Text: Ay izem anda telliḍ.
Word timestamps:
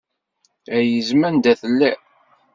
Ay 0.77 0.89
izem 0.99 1.21
anda 1.27 1.53
telliḍ. 1.61 2.01